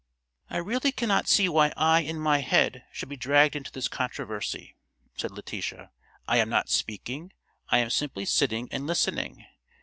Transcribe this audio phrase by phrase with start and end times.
[0.49, 4.75] "I really cannot see why I and my head should be dragged into this controversy,"
[5.15, 5.91] said Letitia.
[6.27, 7.33] "I am not speaking;
[7.69, 9.45] I am simply sitting and listening.